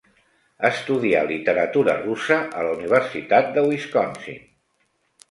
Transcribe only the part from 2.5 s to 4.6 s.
a la Universitat de Wisconsin.